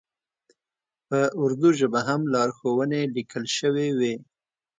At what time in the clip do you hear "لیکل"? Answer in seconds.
3.15-3.43